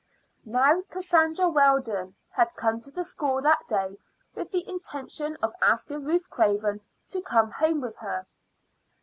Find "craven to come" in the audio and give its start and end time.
6.27-7.51